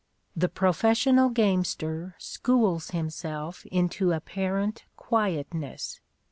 [0.35, 6.01] The professional gamester schools himself into apparent quietness.